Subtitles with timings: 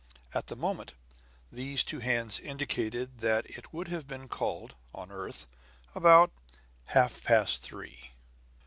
[0.33, 0.93] At the moment,
[1.51, 5.45] these two hands indicated what would have been called, on the earth,
[5.93, 6.31] about
[6.87, 8.09] half past three.